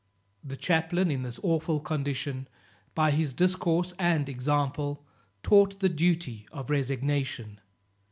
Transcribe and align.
The 0.43 0.57
chaplain, 0.57 1.11
in 1.11 1.21
this 1.21 1.39
awful 1.43 1.79
condition, 1.79 2.47
by 2.95 3.11
his 3.11 3.35
discourse 3.35 3.93
and 3.99 4.27
example, 4.27 5.05
taught 5.43 5.79
the 5.79 5.89
duty 5.89 6.47
of 6.51 6.71
resignation. 6.71 7.61